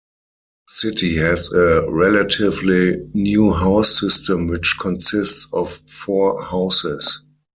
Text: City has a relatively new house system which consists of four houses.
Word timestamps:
City 0.67 1.15
has 1.17 1.53
a 1.53 1.85
relatively 1.93 2.95
new 3.13 3.53
house 3.53 3.99
system 3.99 4.47
which 4.47 4.77
consists 4.81 5.47
of 5.53 5.73
four 5.87 6.43
houses. 6.43 7.21